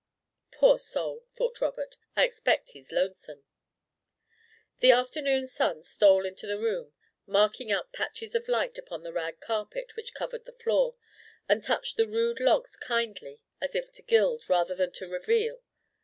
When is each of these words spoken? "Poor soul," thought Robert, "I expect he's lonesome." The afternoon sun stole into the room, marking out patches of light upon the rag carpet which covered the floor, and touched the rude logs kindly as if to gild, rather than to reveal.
"Poor 0.51 0.79
soul," 0.79 1.27
thought 1.35 1.61
Robert, 1.61 1.95
"I 2.15 2.23
expect 2.23 2.71
he's 2.71 2.91
lonesome." 2.91 3.43
The 4.79 4.89
afternoon 4.91 5.45
sun 5.45 5.83
stole 5.83 6.25
into 6.25 6.47
the 6.47 6.57
room, 6.57 6.93
marking 7.27 7.71
out 7.71 7.93
patches 7.93 8.33
of 8.33 8.47
light 8.47 8.79
upon 8.79 9.03
the 9.03 9.13
rag 9.13 9.39
carpet 9.41 9.95
which 9.95 10.15
covered 10.15 10.45
the 10.45 10.53
floor, 10.57 10.95
and 11.47 11.63
touched 11.63 11.97
the 11.97 12.07
rude 12.07 12.39
logs 12.39 12.75
kindly 12.77 13.41
as 13.61 13.75
if 13.75 13.91
to 13.91 14.01
gild, 14.01 14.49
rather 14.49 14.73
than 14.73 14.91
to 14.93 15.05
reveal. 15.07 15.61